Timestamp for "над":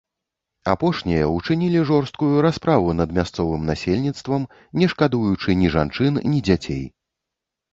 3.01-3.13